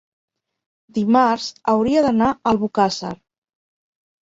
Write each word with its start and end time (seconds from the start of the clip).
Dimarts 0.97 1.51
hauria 1.75 2.03
d'anar 2.07 2.31
a 2.33 2.55
Albocàsser. 2.55 3.15